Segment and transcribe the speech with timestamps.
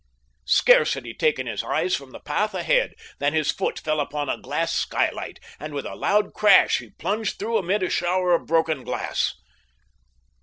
[0.47, 4.29] Scarce had he taken his eyes from the path ahead than his foot fell upon
[4.29, 8.47] a glass skylight, and with a loud crash he plunged through amid a shower of
[8.47, 9.35] broken glass.